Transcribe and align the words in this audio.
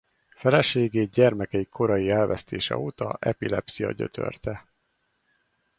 Feleségét 0.35 1.09
gyermekeik 1.11 1.69
korai 1.69 2.09
elvesztése 2.09 2.77
óta 2.77 3.17
epilepszia 3.19 3.91
gyötörte. 3.91 4.67